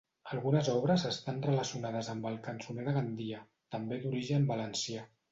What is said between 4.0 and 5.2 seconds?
d'origen valencià.